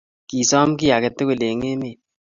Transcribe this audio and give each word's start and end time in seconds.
kisom 0.29 0.69
kiy 0.79 0.93
age 0.95 1.09
tugul 1.17 1.41
eng' 1.49 1.65
emet 1.71 1.99